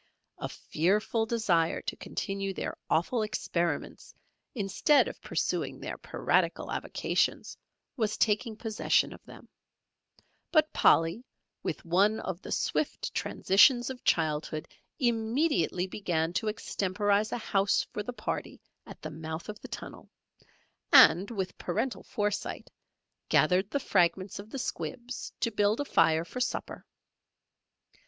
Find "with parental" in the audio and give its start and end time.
21.29-22.01